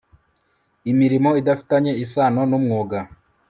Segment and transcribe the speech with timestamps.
[0.91, 2.97] imirimo idafitanye isano n umwuga